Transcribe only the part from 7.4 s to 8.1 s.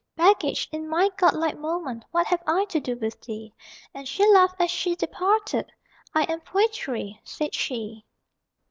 she.